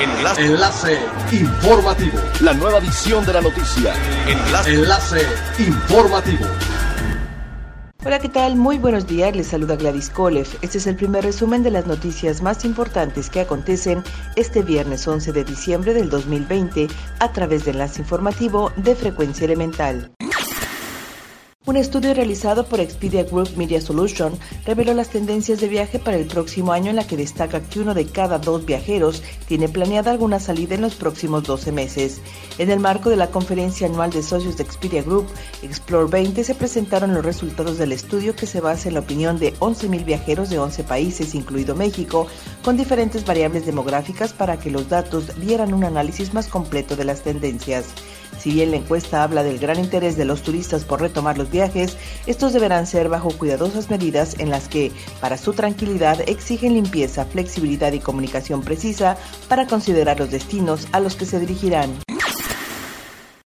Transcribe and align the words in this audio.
Enlace. 0.00 0.46
Enlace 0.46 0.98
informativo. 1.30 2.18
La 2.40 2.54
nueva 2.54 2.78
edición 2.78 3.26
de 3.26 3.34
la 3.34 3.42
noticia. 3.42 3.92
Enlace. 4.26 4.72
Enlace 4.72 5.26
informativo. 5.58 6.46
Hola, 8.02 8.18
¿qué 8.18 8.30
tal? 8.30 8.56
Muy 8.56 8.78
buenos 8.78 9.06
días, 9.06 9.36
les 9.36 9.48
saluda 9.48 9.76
Gladys 9.76 10.08
Kolev. 10.08 10.46
Este 10.62 10.78
es 10.78 10.86
el 10.86 10.96
primer 10.96 11.22
resumen 11.22 11.62
de 11.62 11.70
las 11.70 11.86
noticias 11.86 12.40
más 12.40 12.64
importantes 12.64 13.28
que 13.28 13.40
acontecen 13.40 14.02
este 14.36 14.62
viernes 14.62 15.06
11 15.06 15.32
de 15.32 15.44
diciembre 15.44 15.92
del 15.92 16.08
2020 16.08 16.88
a 17.18 17.32
través 17.32 17.66
de 17.66 17.72
Enlace 17.72 18.00
Informativo 18.00 18.72
de 18.76 18.96
Frecuencia 18.96 19.44
Elemental. 19.44 20.10
Un 21.70 21.76
estudio 21.76 22.14
realizado 22.14 22.66
por 22.66 22.80
Expedia 22.80 23.22
Group 23.22 23.56
Media 23.56 23.80
Solution 23.80 24.32
reveló 24.66 24.92
las 24.92 25.10
tendencias 25.10 25.60
de 25.60 25.68
viaje 25.68 26.00
para 26.00 26.16
el 26.16 26.26
próximo 26.26 26.72
año 26.72 26.90
en 26.90 26.96
la 26.96 27.06
que 27.06 27.16
destaca 27.16 27.60
que 27.60 27.78
uno 27.78 27.94
de 27.94 28.06
cada 28.06 28.40
dos 28.40 28.66
viajeros 28.66 29.22
tiene 29.46 29.68
planeada 29.68 30.10
alguna 30.10 30.40
salida 30.40 30.74
en 30.74 30.80
los 30.80 30.96
próximos 30.96 31.44
12 31.44 31.70
meses. 31.70 32.20
En 32.58 32.72
el 32.72 32.80
marco 32.80 33.08
de 33.08 33.14
la 33.14 33.30
conferencia 33.30 33.86
anual 33.86 34.10
de 34.10 34.24
socios 34.24 34.56
de 34.56 34.64
Expedia 34.64 35.04
Group, 35.04 35.28
Explore 35.62 36.10
20, 36.10 36.42
se 36.42 36.56
presentaron 36.56 37.14
los 37.14 37.24
resultados 37.24 37.78
del 37.78 37.92
estudio 37.92 38.34
que 38.34 38.46
se 38.46 38.60
basa 38.60 38.88
en 38.88 38.94
la 38.94 39.00
opinión 39.00 39.38
de 39.38 39.54
11.000 39.60 40.04
viajeros 40.04 40.50
de 40.50 40.58
11 40.58 40.82
países, 40.82 41.36
incluido 41.36 41.76
México, 41.76 42.26
con 42.64 42.76
diferentes 42.76 43.24
variables 43.24 43.64
demográficas 43.64 44.32
para 44.32 44.58
que 44.58 44.72
los 44.72 44.88
datos 44.88 45.38
dieran 45.40 45.72
un 45.72 45.84
análisis 45.84 46.34
más 46.34 46.48
completo 46.48 46.96
de 46.96 47.04
las 47.04 47.22
tendencias. 47.22 47.84
Si 48.40 48.50
bien 48.52 48.70
la 48.70 48.78
encuesta 48.78 49.22
habla 49.22 49.42
del 49.42 49.58
gran 49.58 49.78
interés 49.78 50.16
de 50.16 50.24
los 50.24 50.42
turistas 50.42 50.84
por 50.84 51.02
retomar 51.02 51.36
los 51.36 51.50
viajes, 51.50 51.98
estos 52.26 52.54
deberán 52.54 52.86
ser 52.86 53.10
bajo 53.10 53.28
cuidadosas 53.30 53.90
medidas 53.90 54.34
en 54.38 54.48
las 54.48 54.66
que, 54.66 54.92
para 55.20 55.36
su 55.36 55.52
tranquilidad, 55.52 56.20
exigen 56.26 56.72
limpieza, 56.72 57.26
flexibilidad 57.26 57.92
y 57.92 58.00
comunicación 58.00 58.62
precisa 58.62 59.18
para 59.48 59.66
considerar 59.66 60.18
los 60.18 60.30
destinos 60.30 60.88
a 60.92 61.00
los 61.00 61.16
que 61.16 61.26
se 61.26 61.38
dirigirán. 61.38 61.90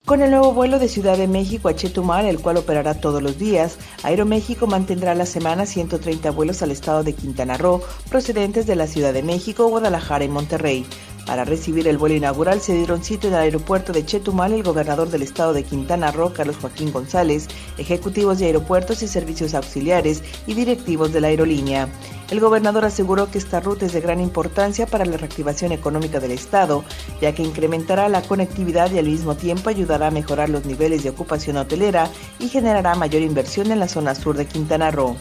Con 0.05 0.21
el 0.21 0.31
nuevo 0.31 0.53
vuelo 0.53 0.79
de 0.79 0.89
Ciudad 0.89 1.17
de 1.17 1.29
México 1.29 1.69
a 1.71 1.75
Chetumal, 1.75 2.27
el 2.27 2.41
cual 2.41 2.59
operará 2.59 2.93
todos 2.93 3.23
los 3.23 3.39
días, 3.39 3.79
Aeroméxico 4.03 4.67
mantendrá 4.67 5.15
la 5.15 5.25
semana 5.25 5.65
130 5.65 6.31
vuelos 6.33 6.61
al 6.61 6.71
estado 6.71 7.03
de 7.03 7.15
Quintana 7.15 7.56
Roo 7.56 7.81
procedentes 8.11 8.67
de 8.67 8.77
la 8.77 8.89
Ciudad 8.89 9.15
de 9.15 9.23
México, 9.23 9.69
Guadalajara 9.69 10.25
y 10.25 10.29
Monterrey. 10.29 10.84
Para 11.27 11.45
recibir 11.45 11.87
el 11.87 11.98
vuelo 11.98 12.17
inaugural 12.17 12.61
se 12.61 12.75
dieron 12.75 13.05
sitio 13.05 13.28
en 13.28 13.37
el 13.37 13.42
aeropuerto 13.42 13.92
de 13.92 14.05
Chetumal 14.05 14.53
el 14.53 14.62
gobernador 14.62 15.09
del 15.09 15.23
estado 15.23 15.53
de 15.53 15.62
Quintana 15.62 16.11
Roo, 16.11 16.33
Carlos 16.33 16.56
Joaquín 16.61 16.92
González, 16.92 17.48
ejecutivos 17.78 18.39
de 18.39 18.47
aeropuertos 18.47 19.03
y 19.03 19.09
servicios 19.09 19.55
auxiliares 19.55 20.23
y 20.47 20.55
directivos 20.55 21.12
de 21.12 21.20
la 21.20 21.28
aerolínea. 21.28 21.89
El 22.31 22.41
gobernador 22.41 22.84
aseguró 22.84 23.31
que 23.31 23.39
esta 23.39 23.61
ruta 23.61 23.87
es 23.87 23.93
de 23.93 24.00
gran 24.00 24.20
importancia 24.20 24.87
para 24.87 25.05
la 25.05 25.17
reactivación 25.17 25.70
económica 25.70 26.19
del 26.19 26.33
estado, 26.33 26.83
ya 27.20 27.34
que 27.34 27.43
incrementará 27.43 28.09
la 28.09 28.23
conectividad 28.23 28.91
y 28.91 28.98
al 28.98 29.06
mismo 29.06 29.37
tiempo 29.37 29.70
ayudará 29.70 30.09
a 30.09 30.11
mejorar 30.11 30.48
los 30.48 30.65
niveles 30.65 31.03
de 31.03 31.11
ocupación 31.11 31.56
hotelera 31.56 32.11
y 32.41 32.48
generará 32.48 32.95
mayor 32.95 33.23
inversión 33.23 33.70
en 33.70 33.78
la 33.78 33.89
zona 33.89 34.15
sur 34.15 34.37
de 34.37 34.47
Quintana 34.47 34.91
Roo. 34.91 35.17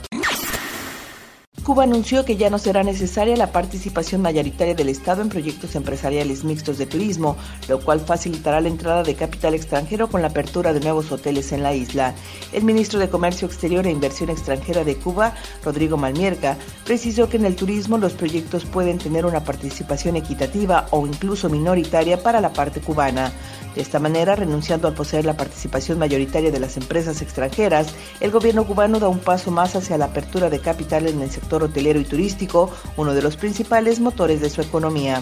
Cuba 1.63 1.83
anunció 1.83 2.25
que 2.25 2.37
ya 2.37 2.49
no 2.49 2.57
será 2.57 2.81
necesaria 2.81 3.37
la 3.37 3.51
participación 3.51 4.23
mayoritaria 4.23 4.73
del 4.73 4.89
Estado 4.89 5.21
en 5.21 5.29
proyectos 5.29 5.75
empresariales 5.75 6.43
mixtos 6.43 6.79
de 6.79 6.87
turismo, 6.87 7.37
lo 7.69 7.79
cual 7.79 7.99
facilitará 7.99 8.59
la 8.61 8.67
entrada 8.67 9.03
de 9.03 9.13
capital 9.13 9.53
extranjero 9.53 10.09
con 10.09 10.23
la 10.23 10.29
apertura 10.29 10.73
de 10.73 10.79
nuevos 10.79 11.11
hoteles 11.11 11.51
en 11.51 11.61
la 11.61 11.75
isla. 11.75 12.15
El 12.51 12.63
ministro 12.63 12.97
de 12.97 13.09
Comercio 13.09 13.47
Exterior 13.47 13.85
e 13.85 13.91
Inversión 13.91 14.31
Extranjera 14.31 14.83
de 14.83 14.95
Cuba, 14.95 15.35
Rodrigo 15.63 15.97
Malmierca, 15.97 16.57
precisó 16.83 17.29
que 17.29 17.37
en 17.37 17.45
el 17.45 17.55
turismo 17.55 17.99
los 17.99 18.13
proyectos 18.13 18.65
pueden 18.65 18.97
tener 18.97 19.27
una 19.27 19.43
participación 19.43 20.15
equitativa 20.15 20.87
o 20.89 21.05
incluso 21.05 21.47
minoritaria 21.47 22.23
para 22.23 22.41
la 22.41 22.53
parte 22.53 22.81
cubana. 22.81 23.31
De 23.75 23.81
esta 23.81 23.99
manera, 23.99 24.35
renunciando 24.35 24.87
a 24.87 24.93
poseer 24.93 25.25
la 25.25 25.37
participación 25.37 25.97
mayoritaria 25.97 26.51
de 26.51 26.59
las 26.59 26.75
empresas 26.75 27.21
extranjeras, 27.21 27.88
el 28.19 28.31
gobierno 28.31 28.66
cubano 28.66 29.00
da 29.00 29.07
un 29.07 29.19
paso 29.19 29.50
más 29.50 29.75
hacia 29.75 29.97
la 29.97 30.05
apertura 30.05 30.50
de 30.50 30.59
capital 30.59 31.07
en 31.07 31.21
el 31.21 31.31
hotelero 31.56 32.00
y 32.00 32.06
turístico, 32.06 32.72
uno 32.97 33.13
de 33.13 33.22
los 33.22 33.38
principales 33.38 34.00
motores 34.00 34.41
de 34.41 34.50
su 34.50 34.62
economía. 34.62 35.22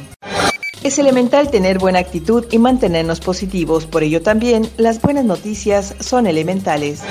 Es 0.83 0.97
elemental 0.97 1.51
tener 1.51 1.77
buena 1.77 1.99
actitud 1.99 2.45
y 2.51 2.57
mantenernos 2.57 3.19
positivos, 3.19 3.85
por 3.85 4.03
ello 4.03 4.21
también 4.21 4.69
las 4.77 5.01
buenas 5.01 5.25
noticias 5.25 5.95
son 5.99 6.25
elementales. 6.25 7.01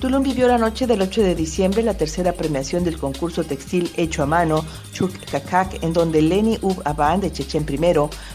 Tulum 0.00 0.22
vivió 0.22 0.46
la 0.46 0.58
noche 0.58 0.86
del 0.86 1.02
8 1.02 1.22
de 1.22 1.34
diciembre 1.34 1.82
la 1.82 1.94
tercera 1.94 2.32
premiación 2.32 2.84
del 2.84 2.98
concurso 2.98 3.42
textil 3.42 3.90
hecho 3.96 4.22
a 4.22 4.26
mano 4.26 4.64
Chuk 4.92 5.12
Kakak, 5.30 5.82
en 5.82 5.92
donde 5.92 6.22
Leni 6.22 6.58
Ub 6.62 6.80
Aban 6.84 7.20
de 7.20 7.32
Chechen 7.32 7.66
I 7.68 7.78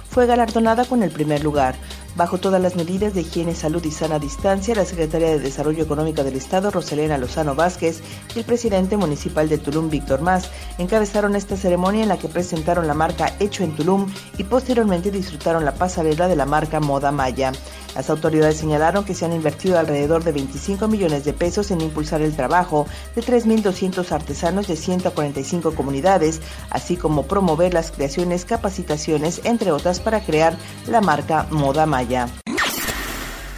fue 0.10 0.26
galardonada 0.26 0.84
con 0.84 1.04
el 1.04 1.12
primer 1.12 1.42
lugar. 1.42 1.76
Bajo 2.16 2.38
todas 2.38 2.62
las 2.62 2.76
medidas 2.76 3.16
de 3.16 3.22
higiene, 3.22 3.56
salud 3.56 3.84
y 3.84 3.90
sana 3.90 4.20
distancia, 4.20 4.76
la 4.76 4.86
Secretaria 4.86 5.30
de 5.30 5.40
Desarrollo 5.40 5.84
Económico 5.84 6.24
del 6.24 6.36
Estado, 6.36 6.70
Roselena 6.70 7.18
Lozano 7.18 7.56
Vázquez, 7.56 8.02
y 8.36 8.40
el 8.40 8.46
presidente 8.46 8.98
municipal 8.98 9.50
de 9.50 9.58
Tulum, 9.58 9.90
Víctor 9.90 10.22
Más, 10.22 10.52
encabezaron 10.78 11.36
esta 11.36 11.58
ceremonia 11.58 12.04
en 12.04 12.10
la 12.10 12.20
que 12.20 12.30
presentaron 12.30 12.86
la 12.86 12.94
marca 12.94 13.34
Hecho 13.40 13.64
en 13.64 13.76
Tulum 13.76 14.06
y 14.38 14.44
posteriormente 14.44 15.10
disfrutaron 15.10 15.66
la 15.66 15.74
pasarela 15.74 16.28
de 16.28 16.36
la 16.36 16.46
marca 16.46 16.80
Moda 16.80 17.12
Maya. 17.12 17.52
Las 17.96 18.10
autoridades 18.10 18.58
señalaron 18.58 19.06
que 19.06 19.14
se 19.14 19.26
han 19.26 19.34
invertido 19.34 19.78
alrededor 19.78 20.24
de 20.24 20.32
25 20.32 20.88
millones 20.88 21.26
de 21.26 21.34
pesos 21.34 21.72
en 21.72 21.82
impulsar 21.82 22.22
el 22.22 22.36
trabajo 22.36 22.88
de 23.16 23.22
3.200 23.22 24.12
artesanos 24.12 24.68
de 24.68 24.76
145 24.76 25.76
comunidades, 25.76 26.42
así 26.70 26.98
como 26.98 27.24
promover 27.24 27.74
las 27.74 27.92
creaciones, 27.92 28.46
capacitaciones, 28.46 29.42
entre 29.44 29.72
otras, 29.72 30.00
para 30.00 30.22
crear 30.22 30.58
la 30.88 31.02
marca 31.02 31.48
Moda 31.52 31.86
Maya. 31.86 32.28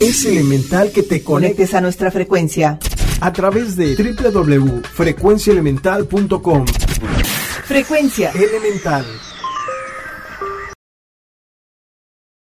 Es 0.00 0.24
elemental 0.26 0.92
que 0.92 1.02
te 1.02 1.22
conectes 1.22 1.72
a 1.74 1.80
nuestra 1.80 2.10
frecuencia 2.10 2.78
a 3.20 3.32
través 3.32 3.76
de 3.76 3.96
www.frecuenciaelemental.com. 3.96 6.66
Frecuencia 7.64 8.30
elemental. 8.32 9.06